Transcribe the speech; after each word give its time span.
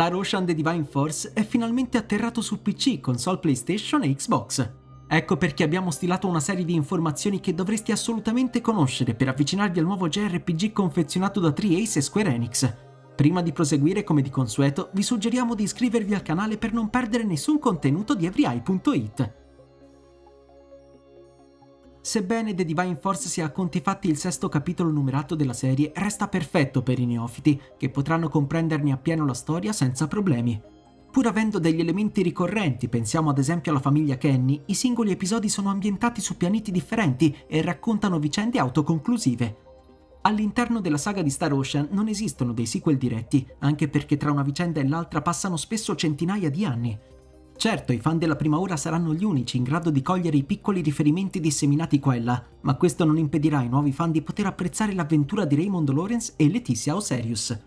Star 0.00 0.14
Ocean 0.14 0.46
The 0.46 0.54
Divine 0.54 0.84
Force 0.84 1.30
è 1.34 1.44
finalmente 1.44 1.98
atterrato 1.98 2.40
su 2.40 2.62
PC, 2.62 3.00
console 3.00 3.36
PlayStation 3.36 4.02
e 4.02 4.14
Xbox. 4.14 4.70
Ecco 5.06 5.36
perché 5.36 5.62
abbiamo 5.62 5.90
stilato 5.90 6.26
una 6.26 6.40
serie 6.40 6.64
di 6.64 6.72
informazioni 6.72 7.38
che 7.38 7.52
dovresti 7.52 7.92
assolutamente 7.92 8.62
conoscere 8.62 9.12
per 9.12 9.28
avvicinarvi 9.28 9.78
al 9.78 9.84
nuovo 9.84 10.08
JRPG 10.08 10.72
confezionato 10.72 11.38
da 11.38 11.50
3Ace 11.50 11.98
e 11.98 12.00
Square 12.00 12.32
Enix. 12.32 12.74
Prima 13.14 13.42
di 13.42 13.52
proseguire, 13.52 14.02
come 14.02 14.22
di 14.22 14.30
consueto, 14.30 14.88
vi 14.94 15.02
suggeriamo 15.02 15.54
di 15.54 15.64
iscrivervi 15.64 16.14
al 16.14 16.22
canale 16.22 16.56
per 16.56 16.72
non 16.72 16.88
perdere 16.88 17.24
nessun 17.24 17.58
contenuto 17.58 18.14
di 18.14 18.24
EveryEye.it. 18.24 19.39
Sebbene 22.10 22.54
The 22.54 22.64
Divine 22.64 22.98
Force 23.00 23.28
sia 23.28 23.44
a 23.44 23.50
conti 23.52 23.78
fatti 23.78 24.08
il 24.08 24.16
sesto 24.16 24.48
capitolo 24.48 24.90
numerato 24.90 25.36
della 25.36 25.52
serie, 25.52 25.92
resta 25.94 26.26
perfetto 26.26 26.82
per 26.82 26.98
i 26.98 27.06
neofiti, 27.06 27.60
che 27.78 27.88
potranno 27.88 28.28
comprenderne 28.28 28.90
appieno 28.90 29.24
la 29.24 29.32
storia 29.32 29.72
senza 29.72 30.08
problemi. 30.08 30.60
Pur 31.08 31.28
avendo 31.28 31.60
degli 31.60 31.78
elementi 31.78 32.22
ricorrenti, 32.22 32.88
pensiamo 32.88 33.30
ad 33.30 33.38
esempio 33.38 33.70
alla 33.70 33.80
famiglia 33.80 34.18
Kenny, 34.18 34.60
i 34.66 34.74
singoli 34.74 35.12
episodi 35.12 35.48
sono 35.48 35.70
ambientati 35.70 36.20
su 36.20 36.36
pianeti 36.36 36.72
differenti 36.72 37.32
e 37.46 37.62
raccontano 37.62 38.18
vicende 38.18 38.58
autoconclusive. 38.58 39.56
All'interno 40.22 40.80
della 40.80 40.98
saga 40.98 41.22
di 41.22 41.30
Star 41.30 41.52
Ocean 41.52 41.90
non 41.92 42.08
esistono 42.08 42.52
dei 42.52 42.66
sequel 42.66 42.98
diretti, 42.98 43.46
anche 43.60 43.86
perché 43.86 44.16
tra 44.16 44.32
una 44.32 44.42
vicenda 44.42 44.80
e 44.80 44.88
l'altra 44.88 45.22
passano 45.22 45.56
spesso 45.56 45.94
centinaia 45.94 46.50
di 46.50 46.64
anni. 46.64 46.98
Certo, 47.60 47.92
i 47.92 47.98
fan 47.98 48.16
della 48.16 48.36
prima 48.36 48.58
ora 48.58 48.74
saranno 48.78 49.12
gli 49.12 49.22
unici 49.22 49.58
in 49.58 49.64
grado 49.64 49.90
di 49.90 50.00
cogliere 50.00 50.38
i 50.38 50.44
piccoli 50.44 50.80
riferimenti 50.80 51.40
disseminati 51.40 51.98
qua 52.00 52.14
e 52.14 52.22
là, 52.22 52.42
ma 52.62 52.74
questo 52.76 53.04
non 53.04 53.18
impedirà 53.18 53.58
ai 53.58 53.68
nuovi 53.68 53.92
fan 53.92 54.10
di 54.10 54.22
poter 54.22 54.46
apprezzare 54.46 54.94
l'avventura 54.94 55.44
di 55.44 55.56
Raymond 55.56 55.90
Lawrence 55.90 56.32
e 56.36 56.48
Letizia 56.48 56.96
Oserius. 56.96 57.60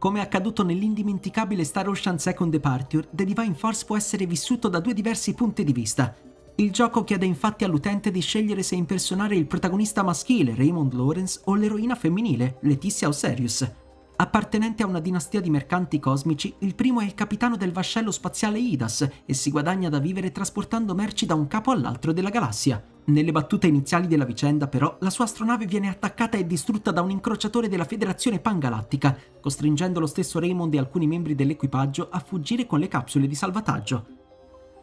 Come 0.00 0.18
è 0.18 0.22
accaduto 0.22 0.64
nell'indimenticabile 0.64 1.62
Star 1.62 1.88
Ocean 1.88 2.18
Second 2.18 2.50
Departure, 2.50 3.06
The 3.12 3.24
Divine 3.24 3.54
Force 3.54 3.84
può 3.84 3.96
essere 3.96 4.26
vissuto 4.26 4.66
da 4.66 4.80
due 4.80 4.94
diversi 4.94 5.32
punti 5.34 5.62
di 5.62 5.72
vista, 5.72 6.12
il 6.56 6.72
gioco 6.72 7.04
chiede 7.04 7.24
infatti 7.24 7.62
all'utente 7.62 8.10
di 8.10 8.20
scegliere 8.20 8.64
se 8.64 8.74
impersonare 8.74 9.36
il 9.36 9.46
protagonista 9.46 10.02
maschile, 10.02 10.56
Raymond 10.56 10.92
Lawrence, 10.92 11.40
o 11.44 11.54
l'eroina 11.54 11.94
femminile, 11.94 12.58
Letizia 12.62 13.06
Oserius. 13.06 13.81
Appartenente 14.22 14.84
a 14.84 14.86
una 14.86 15.00
dinastia 15.00 15.40
di 15.40 15.50
mercanti 15.50 15.98
cosmici, 15.98 16.54
il 16.58 16.76
primo 16.76 17.00
è 17.00 17.04
il 17.04 17.12
capitano 17.12 17.56
del 17.56 17.72
vascello 17.72 18.12
spaziale 18.12 18.60
Idas 18.60 19.08
e 19.26 19.34
si 19.34 19.50
guadagna 19.50 19.88
da 19.88 19.98
vivere 19.98 20.30
trasportando 20.30 20.94
merci 20.94 21.26
da 21.26 21.34
un 21.34 21.48
capo 21.48 21.72
all'altro 21.72 22.12
della 22.12 22.30
galassia. 22.30 22.80
Nelle 23.06 23.32
battute 23.32 23.66
iniziali 23.66 24.06
della 24.06 24.24
vicenda, 24.24 24.68
però, 24.68 24.96
la 25.00 25.10
sua 25.10 25.24
astronave 25.24 25.66
viene 25.66 25.88
attaccata 25.88 26.38
e 26.38 26.46
distrutta 26.46 26.92
da 26.92 27.02
un 27.02 27.10
incrociatore 27.10 27.68
della 27.68 27.84
Federazione 27.84 28.38
Pangalattica, 28.38 29.18
costringendo 29.40 29.98
lo 29.98 30.06
stesso 30.06 30.38
Raymond 30.38 30.72
e 30.72 30.78
alcuni 30.78 31.08
membri 31.08 31.34
dell'equipaggio 31.34 32.08
a 32.08 32.20
fuggire 32.20 32.64
con 32.64 32.78
le 32.78 32.86
capsule 32.86 33.26
di 33.26 33.34
salvataggio. 33.34 34.06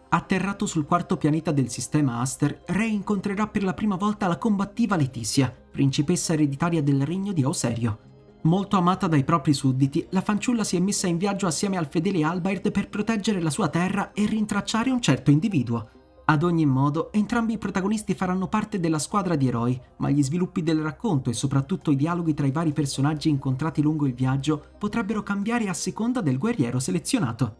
Atterrato 0.10 0.66
sul 0.66 0.86
quarto 0.86 1.16
pianeta 1.16 1.54
del 1.54 1.70
sistema 1.70 2.20
Aster, 2.20 2.64
Rey 2.66 2.92
incontrerà 2.92 3.48
per 3.48 3.64
la 3.64 3.74
prima 3.74 3.96
volta 3.96 4.28
la 4.28 4.38
combattiva 4.38 4.98
Letizia, 4.98 5.50
principessa 5.72 6.34
ereditaria 6.34 6.84
del 6.84 7.06
regno 7.06 7.32
di 7.32 7.44
Auserio. 7.44 8.09
Molto 8.44 8.78
amata 8.78 9.08
dai 9.08 9.26
propri 9.26 9.54
sudditi, 9.54 10.08
la 10.12 10.22
fanciulla 10.22 10.64
si 10.64 10.78
è 10.78 10.80
messa 10.80 11.08
in 11.08 11.18
viaggio 11.18 11.46
assieme 11.46 11.76
al 11.76 11.88
fedele 11.88 12.24
Albaird 12.24 12.72
per 12.72 12.88
proteggere 12.88 13.42
la 13.42 13.50
sua 13.50 13.68
terra 13.68 14.14
e 14.14 14.26
rintracciare 14.26 14.90
un 14.90 15.02
certo 15.02 15.30
individuo. 15.30 15.90
Ad 16.24 16.44
ogni 16.44 16.66
modo, 16.66 17.12
entrambi 17.12 17.54
i 17.54 17.58
protagonisti 17.58 18.14
faranno 18.14 18.48
parte 18.48 18.80
della 18.80 19.00
squadra 19.00 19.36
di 19.36 19.48
eroi, 19.48 19.78
ma 19.98 20.10
gli 20.10 20.24
sviluppi 20.24 20.64
del 20.64 20.80
racconto 20.80 21.30
e 21.30 21.34
soprattutto 21.34 21.92
i 21.92 21.98
dialoghi 21.98 22.34
tra 22.34 22.46
i 22.46 22.52
vari 22.52 22.72
personaggi 22.72 23.28
incontrati 23.28 23.82
lungo 23.82 24.06
il 24.06 24.14
viaggio 24.14 24.68
potrebbero 24.78 25.22
cambiare 25.22 25.68
a 25.68 25.74
seconda 25.74 26.22
del 26.22 26.38
guerriero 26.38 26.80
selezionato. 26.80 27.56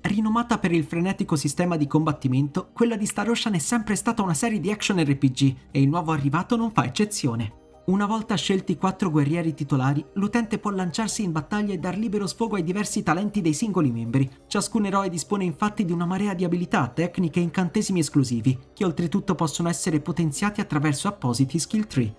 Rinomata 0.00 0.58
per 0.58 0.72
il 0.72 0.84
frenetico 0.84 1.36
sistema 1.36 1.76
di 1.76 1.86
combattimento, 1.86 2.70
quella 2.72 2.96
di 2.96 3.04
Star 3.04 3.28
Ocean 3.28 3.54
è 3.54 3.58
sempre 3.58 3.96
stata 3.96 4.22
una 4.22 4.32
serie 4.32 4.60
di 4.60 4.70
action 4.70 4.98
RPG 4.98 5.56
e 5.72 5.82
il 5.82 5.88
nuovo 5.88 6.12
arrivato 6.12 6.56
non 6.56 6.70
fa 6.70 6.86
eccezione. 6.86 7.59
Una 7.90 8.06
volta 8.06 8.36
scelti 8.36 8.70
i 8.70 8.76
quattro 8.76 9.10
guerrieri 9.10 9.52
titolari, 9.52 10.04
l'utente 10.12 10.58
può 10.58 10.70
lanciarsi 10.70 11.24
in 11.24 11.32
battaglia 11.32 11.74
e 11.74 11.78
dar 11.78 11.98
libero 11.98 12.28
sfogo 12.28 12.54
ai 12.54 12.62
diversi 12.62 13.02
talenti 13.02 13.40
dei 13.40 13.52
singoli 13.52 13.90
membri. 13.90 14.30
Ciascun 14.46 14.86
eroe 14.86 15.08
dispone 15.08 15.42
infatti 15.42 15.84
di 15.84 15.90
una 15.90 16.06
marea 16.06 16.32
di 16.34 16.44
abilità, 16.44 16.86
tecniche 16.86 17.40
e 17.40 17.42
incantesimi 17.42 17.98
esclusivi, 17.98 18.56
che 18.74 18.84
oltretutto 18.84 19.34
possono 19.34 19.68
essere 19.68 19.98
potenziati 19.98 20.60
attraverso 20.60 21.08
appositi 21.08 21.58
skill 21.58 21.88
tree. 21.88 22.14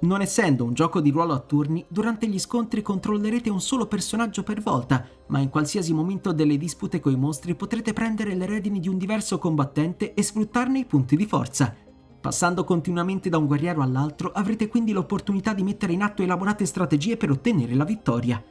Non 0.00 0.22
essendo 0.22 0.64
un 0.64 0.72
gioco 0.72 1.02
di 1.02 1.10
ruolo 1.10 1.34
a 1.34 1.40
turni, 1.40 1.84
durante 1.86 2.26
gli 2.26 2.38
scontri 2.38 2.80
controllerete 2.80 3.50
un 3.50 3.60
solo 3.60 3.84
personaggio 3.84 4.42
per 4.42 4.62
volta, 4.62 5.04
ma 5.26 5.38
in 5.40 5.50
qualsiasi 5.50 5.92
momento 5.92 6.32
delle 6.32 6.56
dispute 6.56 6.98
coi 6.98 7.16
mostri 7.16 7.54
potrete 7.54 7.92
prendere 7.92 8.34
le 8.34 8.46
redini 8.46 8.80
di 8.80 8.88
un 8.88 8.96
diverso 8.96 9.36
combattente 9.38 10.14
e 10.14 10.22
sfruttarne 10.22 10.78
i 10.78 10.86
punti 10.86 11.14
di 11.14 11.26
forza. 11.26 11.76
Passando 12.20 12.64
continuamente 12.64 13.30
da 13.30 13.38
un 13.38 13.46
guerriero 13.46 13.80
all'altro 13.80 14.30
avrete 14.32 14.68
quindi 14.68 14.92
l'opportunità 14.92 15.54
di 15.54 15.62
mettere 15.62 15.94
in 15.94 16.02
atto 16.02 16.22
elaborate 16.22 16.66
strategie 16.66 17.16
per 17.16 17.30
ottenere 17.30 17.74
la 17.74 17.84
vittoria. 17.84 18.42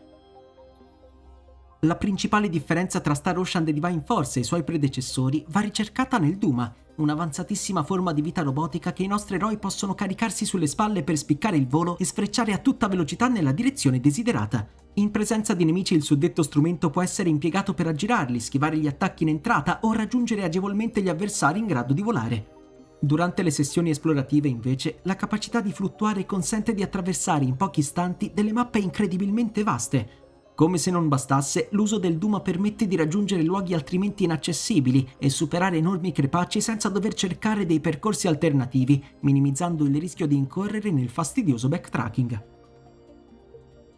La 1.84 1.96
principale 1.96 2.50
differenza 2.50 3.00
tra 3.00 3.14
Star 3.14 3.38
Ocean 3.38 3.64
The 3.64 3.72
Divine 3.72 4.02
Force 4.04 4.40
e 4.40 4.42
i 4.42 4.46
suoi 4.46 4.64
predecessori 4.64 5.46
va 5.50 5.60
ricercata 5.60 6.18
nel 6.18 6.38
Duma, 6.38 6.74
un'avanzatissima 6.96 7.84
forma 7.84 8.12
di 8.12 8.22
vita 8.22 8.42
robotica 8.42 8.92
che 8.92 9.04
i 9.04 9.08
nostri 9.08 9.36
eroi 9.36 9.58
possono 9.58 9.94
caricarsi 9.94 10.46
sulle 10.46 10.68
spalle 10.68 11.04
per 11.04 11.16
spiccare 11.16 11.56
il 11.56 11.68
volo 11.68 11.98
e 12.00 12.06
sfrecciare 12.06 12.52
a 12.52 12.58
tutta 12.58 12.88
velocità 12.88 13.28
nella 13.28 13.52
direzione 13.52 14.02
desiderata. 14.02 14.68
In 14.96 15.12
presenza 15.12 15.54
di 15.54 15.64
nemici 15.64 15.94
il 15.94 16.04
suddetto 16.04 16.42
strumento 16.42 16.90
può 16.90 17.04
essere 17.04 17.30
impiegato 17.30 17.76
per 17.76 17.88
aggirarli, 17.88 18.40
schivare 18.40 18.78
gli 18.78 18.88
attacchi 18.88 19.24
in 19.24 19.30
entrata 19.30 19.80
o 19.84 19.94
raggiungere 19.94 20.44
agevolmente 20.44 21.02
gli 21.02 21.08
avversari 21.08 21.60
in 21.60 21.68
grado 21.68 21.94
di 21.94 22.02
volare. 22.02 22.58
Durante 23.00 23.44
le 23.44 23.52
sessioni 23.52 23.90
esplorative, 23.90 24.48
invece, 24.48 25.00
la 25.04 25.16
capacità 25.16 25.62
di 25.62 25.72
fluttuare 25.72 26.26
consente 26.26 26.74
di 26.74 26.84
attraversare 26.84 27.46
in 27.46 27.56
pochi 27.56 27.80
istanti 27.80 28.32
delle 28.34 28.52
mappe 28.52 28.80
incredibilmente 28.80 29.64
vaste, 29.64 30.20
come 30.60 30.78
se 30.78 30.92
non 30.92 31.08
bastasse, 31.08 31.70
l'uso 31.72 32.00
del 32.00 32.18
Duma 32.18 32.42
permette 32.42 32.86
di 32.86 32.98
raggiungere 32.98 33.44
luoghi 33.44 33.74
altrimenti 33.74 34.26
inaccessibili 34.26 35.08
e 35.18 35.30
superare 35.30 35.78
enormi 35.78 36.12
crepacci 36.12 36.60
senza 36.60 36.90
dover 36.90 37.14
cercare 37.14 37.66
dei 37.66 37.80
percorsi 37.80 38.28
alternativi, 38.28 39.02
minimizzando 39.22 39.86
il 39.86 39.98
rischio 39.98 40.28
di 40.28 40.36
incorrere 40.36 40.92
nel 40.92 41.08
fastidioso 41.08 41.70
backtracking. 41.70 42.46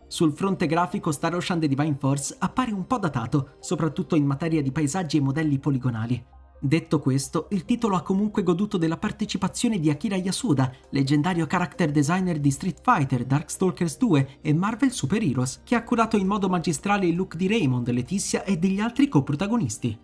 Sul 0.06 0.34
fronte 0.34 0.68
grafico 0.68 1.12
Star 1.12 1.34
Ocean 1.34 1.60
The 1.60 1.68
Divine 1.68 1.98
Force 1.98 2.36
appare 2.38 2.72
un 2.72 2.86
po' 2.86 3.00
datato, 3.00 3.54
soprattutto 3.60 4.16
in 4.16 4.28
materia 4.28 4.62
di 4.62 4.72
paesaggi 4.72 5.18
e 5.18 5.22
modelli 5.22 5.58
poligonali. 5.58 6.24
Detto 6.64 7.00
questo, 7.00 7.48
il 7.50 7.66
titolo 7.66 7.96
ha 7.96 8.04
comunque 8.04 8.44
goduto 8.44 8.78
della 8.78 8.98
partecipazione 8.98 9.80
di 9.80 9.90
Akira 9.90 10.16
Yasuda, 10.16 10.72
leggendario 10.92 11.48
character 11.48 11.90
designer 11.90 12.40
di 12.40 12.52
Street 12.52 12.82
Fighter, 12.84 13.26
Darkstalkers 13.26 13.98
2 13.98 14.38
e 14.42 14.54
Marvel 14.54 14.92
Super 14.92 15.24
Heroes, 15.24 15.62
che 15.64 15.74
ha 15.74 15.84
curato 15.84 16.18
in 16.18 16.28
modo 16.28 16.48
magistrale 16.50 17.08
il 17.08 17.16
look 17.16 17.36
di 17.36 17.48
Raymond, 17.48 17.90
Letizia 17.90 18.44
e 18.44 18.58
degli 18.58 18.80
altri 18.80 19.08
coprotagonisti. 19.08 19.98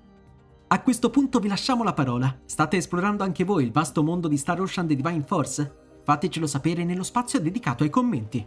A 0.70 0.82
questo 0.82 1.12
punto 1.12 1.38
vi 1.38 1.48
lasciamo 1.48 1.84
la 1.84 1.94
parola. 1.94 2.40
State 2.46 2.78
esplorando 2.78 3.24
anche 3.24 3.44
voi 3.44 3.64
il 3.64 3.72
vasto 3.72 4.02
mondo 4.02 4.28
di 4.28 4.38
Star 4.38 4.60
Ocean 4.60 4.88
The 4.88 4.96
Divine 4.96 5.26
Force? 5.28 6.00
Fatecelo 6.04 6.48
sapere 6.48 6.84
nello 6.84 7.04
spazio 7.04 7.40
dedicato 7.40 7.84
ai 7.84 7.92
commenti. 7.92 8.44